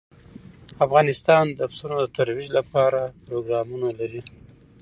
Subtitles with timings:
[0.85, 4.21] افغانستان د پسونو د ترویج لپاره پروګرامونه لري.